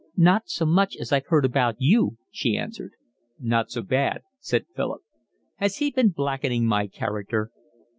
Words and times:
"Not 0.17 0.49
so 0.49 0.65
much 0.65 0.95
as 0.97 1.13
I've 1.13 1.27
heard 1.27 1.45
about 1.45 1.75
you," 1.77 2.17
she 2.31 2.57
answered. 2.57 2.93
"Nor 3.39 3.65
so 3.67 3.83
bad," 3.83 4.23
said 4.39 4.65
Philip. 4.75 5.01
"Has 5.57 5.77
he 5.77 5.91
been 5.91 6.09
blackening 6.09 6.65
my 6.65 6.87
character?" 6.87 7.51